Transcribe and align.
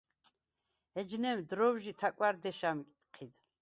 ეჯნემ 0.99 1.39
დრო̈ვჟი 1.49 1.93
თა̈კვა̈რ 1.99 2.35
დეშ 2.41 2.59
ა̈მჴიდ. 2.69 3.33